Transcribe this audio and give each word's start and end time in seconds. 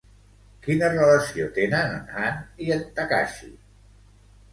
Quina 0.67 0.87
relació 0.93 1.49
tenen 1.57 1.93
en 1.97 2.07
Han 2.23 2.39
i 2.69 2.71
en 2.77 2.81
Takashi? 3.01 3.51